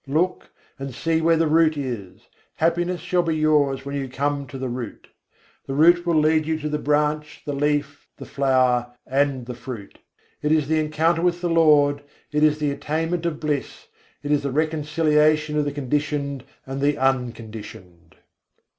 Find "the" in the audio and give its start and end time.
1.37-1.45, 4.57-4.67, 5.67-5.75, 6.69-6.79, 7.45-7.53, 8.17-8.25, 9.45-9.53, 10.67-10.79, 11.41-11.51, 12.57-12.71, 14.41-14.49, 15.65-15.71, 16.81-16.97